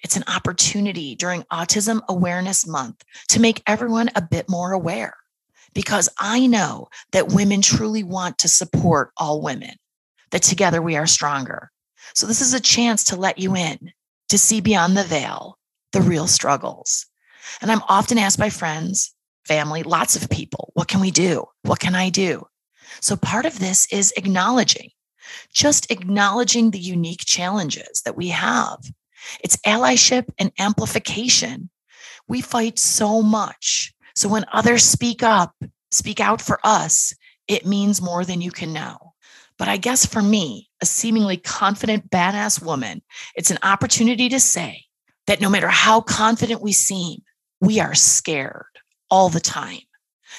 It's 0.02 0.16
an 0.16 0.24
opportunity 0.26 1.14
during 1.14 1.42
Autism 1.44 2.00
Awareness 2.08 2.66
Month 2.66 3.04
to 3.28 3.40
make 3.40 3.62
everyone 3.66 4.10
a 4.14 4.22
bit 4.22 4.48
more 4.48 4.72
aware 4.72 5.14
because 5.72 6.08
I 6.18 6.46
know 6.46 6.88
that 7.12 7.32
women 7.32 7.62
truly 7.62 8.04
want 8.04 8.38
to 8.38 8.48
support 8.48 9.10
all 9.16 9.40
women, 9.40 9.76
that 10.30 10.42
together 10.42 10.80
we 10.80 10.96
are 10.96 11.06
stronger 11.06 11.70
So, 12.14 12.26
this 12.26 12.40
is 12.40 12.54
a 12.54 12.60
chance 12.60 13.04
to 13.04 13.16
let 13.16 13.38
you 13.38 13.56
in, 13.56 13.92
to 14.28 14.38
see 14.38 14.60
beyond 14.60 14.96
the 14.96 15.04
veil, 15.04 15.58
the 15.92 16.00
real 16.00 16.26
struggles. 16.26 17.06
And 17.60 17.70
I'm 17.70 17.82
often 17.88 18.18
asked 18.18 18.38
by 18.38 18.50
friends, 18.50 19.14
family, 19.44 19.82
lots 19.82 20.16
of 20.16 20.30
people, 20.30 20.70
what 20.74 20.88
can 20.88 21.00
we 21.00 21.10
do? 21.10 21.44
What 21.62 21.80
can 21.80 21.94
I 21.94 22.10
do? 22.10 22.46
So, 23.00 23.16
part 23.16 23.46
of 23.46 23.58
this 23.58 23.86
is 23.92 24.12
acknowledging, 24.16 24.90
just 25.52 25.90
acknowledging 25.90 26.70
the 26.70 26.78
unique 26.78 27.24
challenges 27.24 28.02
that 28.04 28.16
we 28.16 28.28
have. 28.28 28.78
It's 29.40 29.56
allyship 29.66 30.26
and 30.38 30.52
amplification. 30.58 31.70
We 32.28 32.40
fight 32.40 32.78
so 32.78 33.22
much. 33.22 33.92
So, 34.14 34.28
when 34.28 34.44
others 34.52 34.84
speak 34.84 35.22
up, 35.22 35.54
speak 35.90 36.20
out 36.20 36.40
for 36.40 36.60
us, 36.64 37.14
it 37.48 37.66
means 37.66 38.00
more 38.00 38.24
than 38.24 38.40
you 38.40 38.50
can 38.50 38.72
know. 38.72 39.14
But 39.58 39.68
I 39.68 39.76
guess 39.76 40.06
for 40.06 40.22
me, 40.22 40.68
a 40.84 40.86
seemingly 40.86 41.38
confident, 41.38 42.10
badass 42.10 42.62
woman, 42.62 43.00
it's 43.34 43.50
an 43.50 43.58
opportunity 43.62 44.28
to 44.28 44.38
say 44.38 44.84
that 45.26 45.40
no 45.40 45.48
matter 45.48 45.68
how 45.68 46.02
confident 46.02 46.60
we 46.60 46.72
seem, 46.72 47.22
we 47.62 47.80
are 47.80 47.94
scared 47.94 48.66
all 49.10 49.30
the 49.30 49.40
time. 49.40 49.80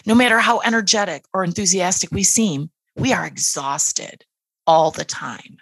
No 0.05 0.13
matter 0.13 0.37
how 0.37 0.59
energetic 0.59 1.25
or 1.33 1.43
enthusiastic 1.43 2.11
we 2.11 2.21
seem, 2.21 2.69
we 2.95 3.11
are 3.11 3.25
exhausted 3.25 4.23
all 4.67 4.91
the 4.91 5.03
time. 5.03 5.57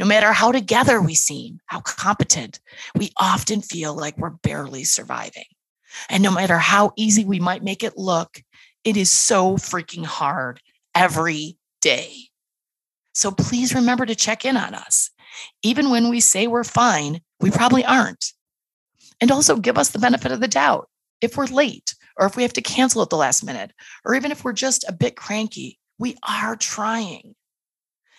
No 0.00 0.06
matter 0.06 0.32
how 0.32 0.50
together 0.50 1.00
we 1.00 1.14
seem, 1.14 1.60
how 1.66 1.80
competent, 1.80 2.58
we 2.96 3.12
often 3.18 3.62
feel 3.62 3.94
like 3.94 4.18
we're 4.18 4.30
barely 4.30 4.82
surviving. 4.82 5.44
And 6.10 6.24
no 6.24 6.32
matter 6.32 6.58
how 6.58 6.90
easy 6.96 7.24
we 7.24 7.38
might 7.38 7.62
make 7.62 7.84
it 7.84 7.96
look, 7.96 8.42
it 8.82 8.96
is 8.96 9.12
so 9.12 9.56
freaking 9.56 10.04
hard 10.04 10.60
every 10.92 11.56
day. 11.80 12.27
So 13.18 13.32
please 13.32 13.74
remember 13.74 14.06
to 14.06 14.14
check 14.14 14.44
in 14.44 14.56
on 14.56 14.74
us. 14.74 15.10
Even 15.64 15.90
when 15.90 16.08
we 16.08 16.20
say 16.20 16.46
we're 16.46 16.62
fine, 16.62 17.20
we 17.40 17.50
probably 17.50 17.84
aren't. 17.84 18.32
And 19.20 19.32
also 19.32 19.56
give 19.56 19.76
us 19.76 19.88
the 19.88 19.98
benefit 19.98 20.30
of 20.30 20.38
the 20.38 20.46
doubt. 20.46 20.88
If 21.20 21.36
we're 21.36 21.46
late, 21.46 21.96
or 22.16 22.26
if 22.26 22.36
we 22.36 22.44
have 22.44 22.52
to 22.52 22.62
cancel 22.62 23.02
at 23.02 23.10
the 23.10 23.16
last 23.16 23.44
minute, 23.44 23.72
or 24.04 24.14
even 24.14 24.30
if 24.30 24.44
we're 24.44 24.52
just 24.52 24.88
a 24.88 24.92
bit 24.92 25.16
cranky, 25.16 25.80
we 25.98 26.16
are 26.28 26.54
trying. 26.54 27.34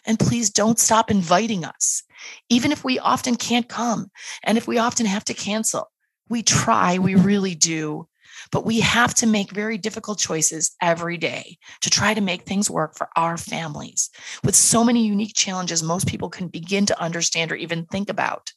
And 0.05 0.19
please 0.19 0.49
don't 0.49 0.77
stop 0.77 1.09
inviting 1.09 1.63
us, 1.63 2.03
even 2.49 2.73
if 2.73 2.83
we 2.83 2.99
often 2.99 3.37
can't 3.37 3.69
come 3.69 4.11
and 4.43 4.57
if 4.57 4.67
we 4.67 4.79
often 4.79 5.05
have 5.05 5.23
to 5.25 5.33
cancel. 5.33 5.89
We 6.27 6.43
try, 6.43 6.97
we 6.97 7.15
really 7.15 7.55
do. 7.55 8.08
But 8.51 8.65
we 8.65 8.79
have 8.79 9.13
to 9.15 9.27
make 9.27 9.51
very 9.51 9.77
difficult 9.77 10.17
choices 10.17 10.75
every 10.81 11.17
day 11.17 11.57
to 11.81 11.89
try 11.89 12.13
to 12.13 12.21
make 12.21 12.43
things 12.43 12.69
work 12.69 12.97
for 12.97 13.09
our 13.15 13.37
families. 13.37 14.09
With 14.43 14.55
so 14.55 14.83
many 14.83 15.05
unique 15.05 15.35
challenges, 15.35 15.83
most 15.83 16.07
people 16.07 16.29
can 16.29 16.47
begin 16.47 16.85
to 16.87 17.01
understand 17.01 17.51
or 17.51 17.55
even 17.55 17.85
think 17.85 18.09
about. 18.09 18.51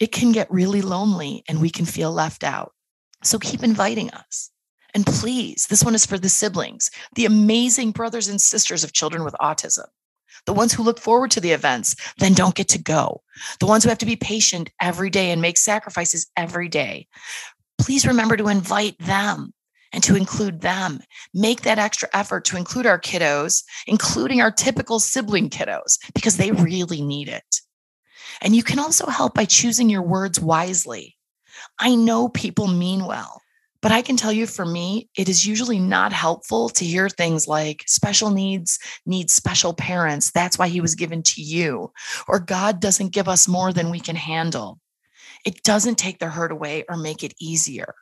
It 0.00 0.10
can 0.10 0.32
get 0.32 0.50
really 0.50 0.82
lonely 0.82 1.44
and 1.48 1.60
we 1.60 1.70
can 1.70 1.84
feel 1.84 2.10
left 2.10 2.42
out. 2.42 2.72
So 3.22 3.38
keep 3.38 3.62
inviting 3.62 4.10
us. 4.10 4.50
And 4.94 5.06
please, 5.06 5.66
this 5.68 5.84
one 5.84 5.94
is 5.94 6.04
for 6.04 6.18
the 6.18 6.28
siblings, 6.28 6.90
the 7.14 7.24
amazing 7.24 7.92
brothers 7.92 8.28
and 8.28 8.40
sisters 8.40 8.84
of 8.84 8.92
children 8.92 9.24
with 9.24 9.34
autism, 9.40 9.86
the 10.44 10.52
ones 10.52 10.72
who 10.72 10.82
look 10.82 10.98
forward 10.98 11.30
to 11.30 11.40
the 11.40 11.52
events, 11.52 11.94
then 12.18 12.34
don't 12.34 12.54
get 12.54 12.68
to 12.68 12.82
go, 12.82 13.22
the 13.60 13.66
ones 13.66 13.84
who 13.84 13.88
have 13.88 13.98
to 13.98 14.06
be 14.06 14.16
patient 14.16 14.70
every 14.80 15.08
day 15.08 15.30
and 15.30 15.40
make 15.40 15.56
sacrifices 15.56 16.30
every 16.36 16.68
day 16.68 17.06
please 17.78 18.06
remember 18.06 18.36
to 18.36 18.48
invite 18.48 18.98
them 18.98 19.52
and 19.92 20.02
to 20.04 20.16
include 20.16 20.60
them. 20.60 21.00
Make 21.34 21.62
that 21.62 21.78
extra 21.78 22.08
effort 22.12 22.44
to 22.46 22.56
include 22.56 22.86
our 22.86 23.00
kiddos, 23.00 23.62
including 23.86 24.40
our 24.40 24.50
typical 24.50 25.00
sibling 25.00 25.50
kiddos, 25.50 25.98
because 26.14 26.36
they 26.36 26.50
really 26.52 27.02
need 27.02 27.28
it. 27.28 27.60
And 28.40 28.56
you 28.56 28.62
can 28.62 28.78
also 28.78 29.06
help 29.06 29.34
by 29.34 29.44
choosing 29.44 29.90
your 29.90 30.02
words 30.02 30.40
wisely. 30.40 31.16
I 31.78 31.94
know 31.94 32.28
people 32.28 32.66
mean 32.66 33.04
well, 33.04 33.42
but 33.82 33.92
I 33.92 34.00
can 34.00 34.16
tell 34.16 34.32
you 34.32 34.46
for 34.46 34.64
me, 34.64 35.08
it 35.16 35.28
is 35.28 35.46
usually 35.46 35.78
not 35.78 36.12
helpful 36.12 36.68
to 36.70 36.84
hear 36.84 37.08
things 37.08 37.46
like 37.46 37.84
special 37.86 38.30
needs 38.30 38.78
need 39.04 39.30
special 39.30 39.74
parents. 39.74 40.30
That's 40.30 40.58
why 40.58 40.68
he 40.68 40.80
was 40.80 40.94
given 40.94 41.22
to 41.24 41.42
you. 41.42 41.92
Or 42.28 42.40
God 42.40 42.80
doesn't 42.80 43.12
give 43.12 43.28
us 43.28 43.48
more 43.48 43.72
than 43.72 43.90
we 43.90 44.00
can 44.00 44.16
handle. 44.16 44.78
It 45.44 45.62
doesn't 45.62 45.98
take 45.98 46.18
the 46.18 46.28
hurt 46.28 46.52
away 46.52 46.84
or 46.88 46.96
make 46.96 47.24
it 47.24 47.34
easier. 47.40 47.94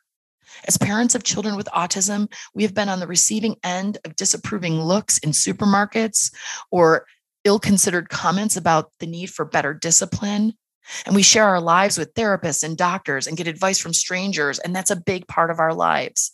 As 0.67 0.77
parents 0.77 1.15
of 1.15 1.23
children 1.23 1.57
with 1.57 1.69
autism, 1.75 2.31
we 2.55 2.63
have 2.65 2.75
been 2.75 2.89
on 2.89 3.01
the 3.01 3.07
receiving 3.07 3.57
end 3.63 3.99
of 4.05 4.17
disapproving 4.17 4.81
looks 4.81 5.19
in 5.19 5.31
supermarkets 5.31 6.33
or 6.71 7.07
ill 7.45 7.59
considered 7.59 8.11
comments 8.11 8.57
about 8.57 8.93
the 8.99 9.07
need 9.07 9.31
for 9.31 9.45
better 9.45 9.73
discipline. 9.73 10.53
And 11.07 11.15
we 11.15 11.23
share 11.23 11.45
our 11.45 11.61
lives 11.61 11.97
with 11.97 12.15
therapists 12.15 12.65
and 12.65 12.77
doctors 12.77 13.27
and 13.27 13.37
get 13.37 13.47
advice 13.47 13.79
from 13.79 13.95
strangers. 13.95 14.59
And 14.59 14.75
that's 14.75 14.91
a 14.91 14.97
big 14.97 15.27
part 15.29 15.51
of 15.51 15.61
our 15.61 15.73
lives. 15.73 16.33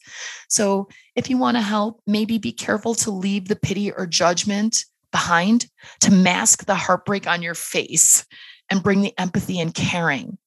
So 0.49 0.89
if 1.15 1.29
you 1.29 1.37
want 1.37 1.57
to 1.57 1.63
help, 1.63 2.01
maybe 2.07 2.39
be 2.39 2.53
careful 2.53 2.95
to 2.97 3.11
leave 3.11 3.49
the 3.49 3.57
pity 3.57 3.93
or 3.93 4.07
judgment 4.07 4.85
behind 5.13 5.67
to 6.01 6.13
mask 6.13 6.65
the 6.65 6.75
heartbreak 6.75 7.27
on 7.27 7.43
your 7.43 7.55
face 7.55 8.25
and 8.71 8.83
bring 8.83 9.03
the 9.03 9.19
empathy 9.19 9.61
and 9.61 9.75
caring 9.75 10.39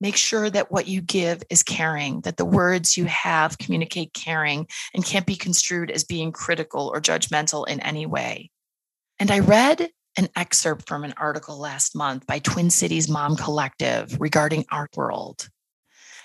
make 0.00 0.16
sure 0.16 0.48
that 0.48 0.70
what 0.70 0.86
you 0.86 1.00
give 1.00 1.42
is 1.50 1.62
caring, 1.62 2.20
that 2.22 2.36
the 2.36 2.44
words 2.44 2.96
you 2.96 3.04
have 3.06 3.58
communicate 3.58 4.12
caring 4.14 4.66
and 4.94 5.04
can't 5.04 5.26
be 5.26 5.36
construed 5.36 5.90
as 5.90 6.04
being 6.04 6.32
critical 6.32 6.90
or 6.92 7.00
judgmental 7.00 7.66
in 7.66 7.80
any 7.80 8.06
way. 8.06 8.50
And 9.18 9.30
I 9.30 9.40
read 9.40 9.88
an 10.16 10.28
excerpt 10.36 10.88
from 10.88 11.04
an 11.04 11.14
article 11.16 11.58
last 11.58 11.94
month 11.94 12.26
by 12.26 12.38
Twin 12.38 12.70
Cities 12.70 13.08
Mom 13.08 13.36
Collective 13.36 14.20
regarding 14.20 14.64
our 14.70 14.88
world. 14.96 15.48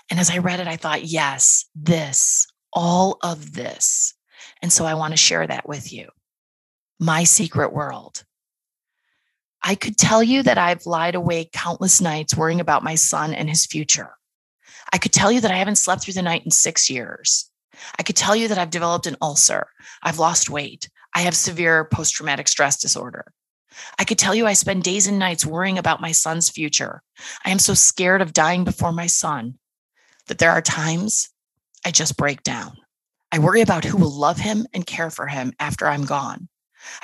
And 0.10 0.20
as 0.20 0.30
I 0.30 0.40
read 0.40 0.60
it, 0.60 0.68
I 0.68 0.78
thought, 0.78 1.06
yes, 1.06 1.66
this, 1.76 2.48
all 2.72 3.18
of 3.22 3.54
this. 3.54 4.14
And 4.62 4.72
so 4.72 4.86
I 4.86 4.96
want 4.96 5.12
to 5.14 5.18
share 5.18 5.46
that 5.46 5.68
with 5.68 5.94
you. 5.94 6.10
My 7.00 7.24
secret 7.24 7.74
world. 7.74 8.24
I 9.64 9.76
could 9.76 9.98
tell 9.98 10.22
you 10.22 10.44
that 10.44 10.58
I've 10.58 10.86
lied 10.86 11.16
awake 11.16 11.54
countless 11.54 12.02
nights 12.02 12.36
worrying 12.36 12.60
about 12.60 12.84
my 12.84 12.96
son 12.96 13.34
and 13.34 13.50
his 13.50 13.66
future. 13.66 14.12
I 14.92 14.98
could 14.98 15.14
tell 15.14 15.32
you 15.32 15.40
that 15.42 15.52
I 15.52 15.56
haven't 15.56 15.78
slept 15.78 16.04
through 16.04 16.16
the 16.16 16.22
night 16.22 16.44
in 16.44 16.52
six 16.52 16.90
years. 16.90 17.50
I 17.98 18.04
could 18.04 18.18
tell 18.18 18.36
you 18.36 18.50
that 18.50 18.58
I've 18.58 18.70
developed 18.70 19.08
an 19.08 19.16
ulcer. 19.22 19.68
I've 20.04 20.20
lost 20.20 20.50
weight. 20.50 20.90
I 21.16 21.22
have 21.22 21.36
severe 21.36 21.86
post 21.86 22.14
traumatic 22.14 22.48
stress 22.48 22.80
disorder. 22.80 23.32
I 23.98 24.04
could 24.04 24.20
tell 24.20 24.36
you 24.36 24.46
I 24.46 24.54
spend 24.54 24.84
days 24.84 25.08
and 25.08 25.18
nights 25.18 25.46
worrying 25.46 25.78
about 25.78 26.02
my 26.02 26.12
son's 26.12 26.50
future. 26.50 27.02
I 27.46 27.50
am 27.50 27.60
so 27.60 27.74
scared 27.74 28.22
of 28.22 28.34
dying 28.34 28.64
before 28.66 28.92
my 28.92 29.08
son 29.08 29.58
that 30.28 30.38
there 30.38 30.52
are 30.52 30.62
times 30.62 31.30
I 31.86 31.92
just 31.92 32.18
break 32.18 32.44
down. 32.44 32.78
I 33.32 33.40
worry 33.40 33.62
about 33.62 33.84
who 33.84 33.98
will 33.98 34.12
love 34.12 34.38
him 34.38 34.68
and 34.74 34.86
care 34.86 35.10
for 35.10 35.28
him 35.28 35.54
after 35.60 35.88
I'm 35.88 36.06
gone. 36.06 36.50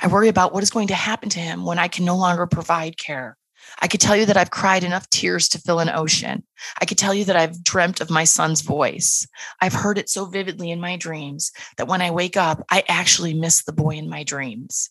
I 0.00 0.06
worry 0.06 0.28
about 0.28 0.52
what 0.52 0.62
is 0.62 0.70
going 0.70 0.88
to 0.88 0.94
happen 0.94 1.28
to 1.30 1.40
him 1.40 1.64
when 1.64 1.78
I 1.78 1.88
can 1.88 2.04
no 2.04 2.16
longer 2.16 2.46
provide 2.46 2.98
care. 2.98 3.36
I 3.80 3.88
could 3.88 4.00
tell 4.00 4.16
you 4.16 4.26
that 4.26 4.36
I've 4.36 4.50
cried 4.50 4.84
enough 4.84 5.08
tears 5.10 5.48
to 5.50 5.58
fill 5.58 5.80
an 5.80 5.90
ocean. 5.90 6.44
I 6.80 6.86
could 6.86 6.98
tell 6.98 7.14
you 7.14 7.24
that 7.26 7.36
I've 7.36 7.62
dreamt 7.62 8.00
of 8.00 8.10
my 8.10 8.24
son's 8.24 8.62
voice. 8.62 9.26
I've 9.60 9.74
heard 9.74 9.98
it 9.98 10.08
so 10.08 10.24
vividly 10.24 10.70
in 10.70 10.80
my 10.80 10.96
dreams 10.96 11.52
that 11.76 11.88
when 11.88 12.02
I 12.02 12.10
wake 12.10 12.36
up, 12.36 12.64
I 12.70 12.84
actually 12.88 13.34
miss 13.34 13.62
the 13.62 13.72
boy 13.72 13.96
in 13.96 14.08
my 14.08 14.24
dreams. 14.24 14.90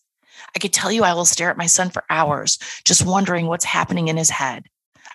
I 0.55 0.59
could 0.59 0.73
tell 0.73 0.91
you 0.91 1.03
I 1.03 1.13
will 1.13 1.25
stare 1.25 1.49
at 1.49 1.57
my 1.57 1.65
son 1.65 1.89
for 1.89 2.03
hours, 2.09 2.57
just 2.85 3.05
wondering 3.05 3.47
what's 3.47 3.65
happening 3.65 4.07
in 4.07 4.17
his 4.17 4.29
head. 4.29 4.65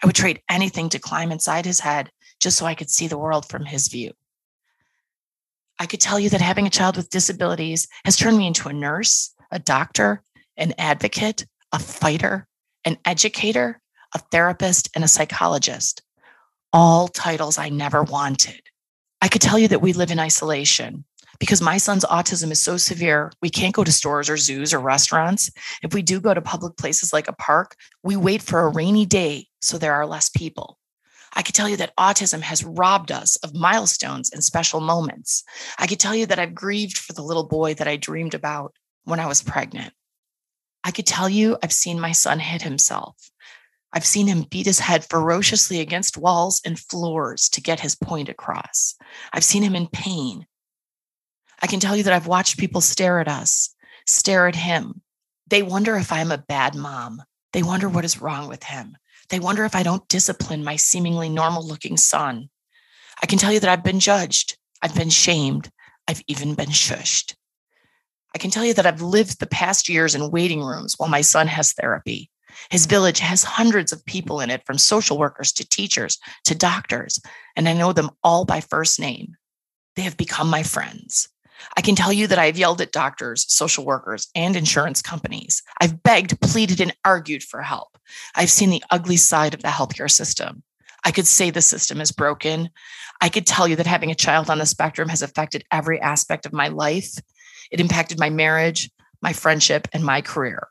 I 0.02 0.06
would 0.06 0.16
trade 0.16 0.42
anything 0.50 0.88
to 0.90 0.98
climb 0.98 1.32
inside 1.32 1.64
his 1.64 1.80
head 1.80 2.10
just 2.40 2.58
so 2.58 2.66
I 2.66 2.74
could 2.74 2.90
see 2.90 3.06
the 3.06 3.18
world 3.18 3.48
from 3.48 3.64
his 3.64 3.88
view. 3.88 4.12
I 5.78 5.86
could 5.86 6.00
tell 6.00 6.20
you 6.20 6.28
that 6.30 6.40
having 6.40 6.66
a 6.66 6.70
child 6.70 6.96
with 6.96 7.10
disabilities 7.10 7.88
has 8.04 8.16
turned 8.16 8.38
me 8.38 8.46
into 8.46 8.68
a 8.68 8.72
nurse, 8.72 9.33
a 9.54 9.58
doctor, 9.58 10.22
an 10.56 10.74
advocate, 10.76 11.46
a 11.72 11.78
fighter, 11.78 12.46
an 12.84 12.98
educator, 13.04 13.80
a 14.14 14.18
therapist, 14.18 14.90
and 14.94 15.02
a 15.02 15.08
psychologist. 15.08 16.02
All 16.72 17.08
titles 17.08 17.56
I 17.56 17.68
never 17.68 18.02
wanted. 18.02 18.60
I 19.22 19.28
could 19.28 19.40
tell 19.40 19.58
you 19.58 19.68
that 19.68 19.80
we 19.80 19.92
live 19.92 20.10
in 20.10 20.18
isolation 20.18 21.04
because 21.38 21.62
my 21.62 21.78
son's 21.78 22.04
autism 22.04 22.50
is 22.50 22.62
so 22.62 22.76
severe, 22.76 23.32
we 23.42 23.50
can't 23.50 23.74
go 23.74 23.84
to 23.84 23.92
stores 23.92 24.28
or 24.28 24.36
zoos 24.36 24.72
or 24.72 24.78
restaurants. 24.78 25.50
If 25.82 25.94
we 25.94 26.02
do 26.02 26.20
go 26.20 26.34
to 26.34 26.40
public 26.40 26.76
places 26.76 27.12
like 27.12 27.28
a 27.28 27.32
park, 27.32 27.76
we 28.02 28.16
wait 28.16 28.42
for 28.42 28.60
a 28.60 28.72
rainy 28.72 29.06
day 29.06 29.46
so 29.60 29.78
there 29.78 29.94
are 29.94 30.06
less 30.06 30.28
people. 30.28 30.78
I 31.32 31.42
could 31.42 31.54
tell 31.54 31.68
you 31.68 31.76
that 31.78 31.96
autism 31.96 32.42
has 32.42 32.64
robbed 32.64 33.10
us 33.10 33.36
of 33.36 33.54
milestones 33.54 34.30
and 34.30 34.44
special 34.44 34.80
moments. 34.80 35.42
I 35.78 35.88
could 35.88 35.98
tell 35.98 36.14
you 36.14 36.26
that 36.26 36.38
I've 36.38 36.54
grieved 36.54 36.98
for 36.98 37.12
the 37.12 37.24
little 37.24 37.48
boy 37.48 37.74
that 37.74 37.88
I 37.88 37.96
dreamed 37.96 38.34
about 38.34 38.74
when 39.04 39.20
I 39.20 39.26
was 39.26 39.42
pregnant. 39.42 39.92
I 40.82 40.90
could 40.90 41.06
tell 41.06 41.28
you 41.28 41.56
I've 41.62 41.72
seen 41.72 41.98
my 41.98 42.12
son 42.12 42.38
hit 42.38 42.62
himself. 42.62 43.16
I've 43.92 44.04
seen 44.04 44.26
him 44.26 44.46
beat 44.50 44.66
his 44.66 44.80
head 44.80 45.04
ferociously 45.04 45.80
against 45.80 46.18
walls 46.18 46.60
and 46.64 46.78
floors 46.78 47.48
to 47.50 47.60
get 47.60 47.80
his 47.80 47.94
point 47.94 48.28
across. 48.28 48.96
I've 49.32 49.44
seen 49.44 49.62
him 49.62 49.76
in 49.76 49.86
pain. 49.86 50.46
I 51.62 51.68
can 51.68 51.80
tell 51.80 51.96
you 51.96 52.02
that 52.02 52.12
I've 52.12 52.26
watched 52.26 52.58
people 52.58 52.80
stare 52.80 53.20
at 53.20 53.28
us, 53.28 53.74
stare 54.06 54.48
at 54.48 54.56
him. 54.56 55.00
They 55.46 55.62
wonder 55.62 55.96
if 55.96 56.10
I'm 56.12 56.32
a 56.32 56.38
bad 56.38 56.74
mom. 56.74 57.22
They 57.52 57.62
wonder 57.62 57.88
what 57.88 58.04
is 58.04 58.20
wrong 58.20 58.48
with 58.48 58.64
him. 58.64 58.96
They 59.28 59.38
wonder 59.38 59.64
if 59.64 59.76
I 59.76 59.84
don't 59.84 60.06
discipline 60.08 60.64
my 60.64 60.76
seemingly 60.76 61.28
normal 61.28 61.66
looking 61.66 61.96
son. 61.96 62.50
I 63.22 63.26
can 63.26 63.38
tell 63.38 63.52
you 63.52 63.60
that 63.60 63.70
I've 63.70 63.84
been 63.84 64.00
judged, 64.00 64.58
I've 64.82 64.94
been 64.94 65.08
shamed, 65.08 65.70
I've 66.08 66.22
even 66.26 66.54
been 66.54 66.68
shushed. 66.68 67.34
I 68.34 68.38
can 68.38 68.50
tell 68.50 68.64
you 68.64 68.74
that 68.74 68.86
I've 68.86 69.00
lived 69.00 69.38
the 69.38 69.46
past 69.46 69.88
years 69.88 70.14
in 70.14 70.30
waiting 70.30 70.62
rooms 70.62 70.94
while 70.98 71.08
my 71.08 71.20
son 71.20 71.46
has 71.46 71.72
therapy. 71.72 72.30
His 72.70 72.86
village 72.86 73.20
has 73.20 73.44
hundreds 73.44 73.92
of 73.92 74.04
people 74.04 74.40
in 74.40 74.50
it, 74.50 74.64
from 74.66 74.78
social 74.78 75.18
workers 75.18 75.52
to 75.52 75.68
teachers 75.68 76.18
to 76.44 76.54
doctors, 76.54 77.20
and 77.56 77.68
I 77.68 77.72
know 77.72 77.92
them 77.92 78.10
all 78.22 78.44
by 78.44 78.60
first 78.60 78.98
name. 79.00 79.36
They 79.96 80.02
have 80.02 80.16
become 80.16 80.48
my 80.48 80.62
friends. 80.62 81.28
I 81.76 81.80
can 81.80 81.94
tell 81.94 82.12
you 82.12 82.26
that 82.26 82.38
I 82.38 82.46
have 82.46 82.58
yelled 82.58 82.80
at 82.80 82.92
doctors, 82.92 83.46
social 83.48 83.84
workers, 83.84 84.28
and 84.34 84.56
insurance 84.56 85.00
companies. 85.00 85.62
I've 85.80 86.02
begged, 86.02 86.40
pleaded, 86.40 86.80
and 86.80 86.94
argued 87.04 87.42
for 87.42 87.62
help. 87.62 87.96
I've 88.34 88.50
seen 88.50 88.70
the 88.70 88.82
ugly 88.90 89.16
side 89.16 89.54
of 89.54 89.62
the 89.62 89.68
healthcare 89.68 90.10
system. 90.10 90.62
I 91.04 91.10
could 91.10 91.26
say 91.26 91.50
the 91.50 91.62
system 91.62 92.00
is 92.00 92.12
broken. 92.12 92.70
I 93.20 93.28
could 93.28 93.46
tell 93.46 93.68
you 93.68 93.76
that 93.76 93.86
having 93.86 94.10
a 94.10 94.16
child 94.16 94.50
on 94.50 94.58
the 94.58 94.66
spectrum 94.66 95.08
has 95.08 95.22
affected 95.22 95.64
every 95.70 96.00
aspect 96.00 96.46
of 96.46 96.52
my 96.52 96.68
life. 96.68 97.18
It 97.74 97.80
impacted 97.80 98.20
my 98.20 98.30
marriage, 98.30 98.88
my 99.20 99.32
friendship, 99.32 99.88
and 99.92 100.04
my 100.04 100.20
career. 100.20 100.68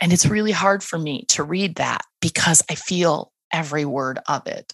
And 0.00 0.12
it's 0.12 0.24
really 0.24 0.52
hard 0.52 0.84
for 0.84 1.00
me 1.00 1.24
to 1.30 1.42
read 1.42 1.74
that 1.74 2.02
because 2.20 2.62
I 2.70 2.76
feel 2.76 3.32
every 3.52 3.84
word 3.84 4.20
of 4.28 4.46
it. 4.46 4.72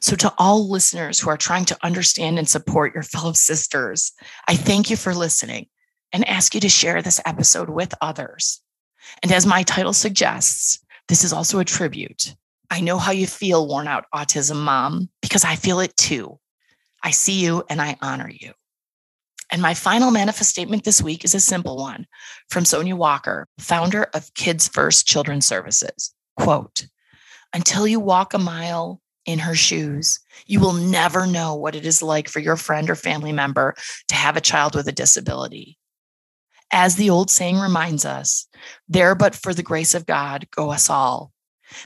So, 0.00 0.14
to 0.14 0.32
all 0.38 0.70
listeners 0.70 1.18
who 1.18 1.28
are 1.28 1.36
trying 1.36 1.64
to 1.64 1.78
understand 1.82 2.38
and 2.38 2.48
support 2.48 2.94
your 2.94 3.02
fellow 3.14 3.32
sisters, 3.32 4.12
I 4.46 4.54
thank 4.54 4.90
you 4.90 4.96
for 4.96 5.12
listening 5.12 5.66
and 6.12 6.26
ask 6.28 6.54
you 6.54 6.60
to 6.60 6.68
share 6.68 7.02
this 7.02 7.20
episode 7.26 7.68
with 7.68 7.94
others. 8.00 8.62
And 9.24 9.32
as 9.32 9.44
my 9.44 9.64
title 9.64 9.92
suggests, 9.92 10.78
this 11.08 11.24
is 11.24 11.32
also 11.32 11.58
a 11.58 11.64
tribute. 11.64 12.36
I 12.70 12.80
know 12.80 12.98
how 12.98 13.10
you 13.10 13.26
feel, 13.26 13.66
worn 13.66 13.88
out 13.88 14.04
autism 14.14 14.62
mom, 14.62 15.08
because 15.20 15.44
I 15.44 15.56
feel 15.56 15.80
it 15.80 15.96
too. 15.96 16.38
I 17.02 17.10
see 17.10 17.40
you 17.40 17.64
and 17.68 17.82
I 17.82 17.96
honor 18.00 18.30
you. 18.30 18.52
And 19.54 19.62
my 19.62 19.72
final 19.72 20.10
manifest 20.10 20.50
statement 20.50 20.82
this 20.82 21.00
week 21.00 21.24
is 21.24 21.32
a 21.32 21.38
simple 21.38 21.76
one 21.76 22.08
from 22.50 22.64
Sonia 22.64 22.96
Walker, 22.96 23.46
founder 23.60 24.08
of 24.12 24.34
Kids 24.34 24.66
First 24.66 25.06
Children's 25.06 25.46
Services. 25.46 26.12
Quote, 26.36 26.88
until 27.52 27.86
you 27.86 28.00
walk 28.00 28.34
a 28.34 28.38
mile 28.38 29.00
in 29.26 29.38
her 29.38 29.54
shoes, 29.54 30.18
you 30.46 30.58
will 30.58 30.72
never 30.72 31.24
know 31.24 31.54
what 31.54 31.76
it 31.76 31.86
is 31.86 32.02
like 32.02 32.28
for 32.28 32.40
your 32.40 32.56
friend 32.56 32.90
or 32.90 32.96
family 32.96 33.30
member 33.30 33.76
to 34.08 34.16
have 34.16 34.36
a 34.36 34.40
child 34.40 34.74
with 34.74 34.88
a 34.88 34.92
disability. 34.92 35.78
As 36.72 36.96
the 36.96 37.10
old 37.10 37.30
saying 37.30 37.60
reminds 37.60 38.04
us, 38.04 38.48
there 38.88 39.14
but 39.14 39.36
for 39.36 39.54
the 39.54 39.62
grace 39.62 39.94
of 39.94 40.04
God 40.04 40.48
go 40.50 40.72
us 40.72 40.90
all. 40.90 41.30